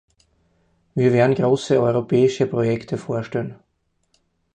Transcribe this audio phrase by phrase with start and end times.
[0.95, 3.59] Wir werden große europäische Projekte vorstellen.